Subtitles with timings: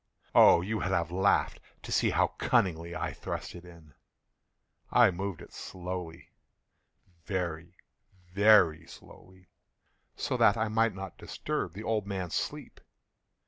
[0.33, 3.93] Oh, you would have laughed to see how cunningly I thrust it in!
[4.89, 7.75] I moved it slowly—very,
[8.33, 9.49] very slowly,
[10.15, 12.81] so that I might not disturb the old man's sleep.